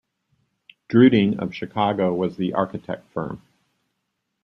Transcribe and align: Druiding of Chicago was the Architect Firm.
Druiding 0.87 1.37
of 1.39 1.53
Chicago 1.53 2.11
was 2.11 2.35
the 2.35 2.53
Architect 2.55 3.07
Firm. 3.13 3.43